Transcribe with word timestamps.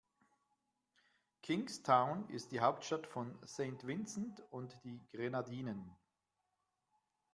Kingstown 1.43 2.27
ist 2.31 2.51
die 2.51 2.59
Hauptstadt 2.61 3.05
von 3.05 3.37
St. 3.45 3.85
Vincent 3.85 4.41
und 4.49 4.75
die 4.83 4.99
Grenadinen. 5.11 5.95